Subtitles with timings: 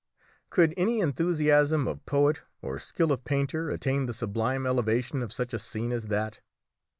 [0.49, 5.53] Could any enthusiasm of poet or skill of painter attain the sublime elevation of such
[5.53, 6.39] a scene as that?